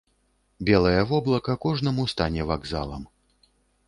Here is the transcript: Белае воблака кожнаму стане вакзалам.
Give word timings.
Белае 0.69 1.01
воблака 1.11 1.55
кожнаму 1.65 2.05
стане 2.13 2.47
вакзалам. 2.53 3.03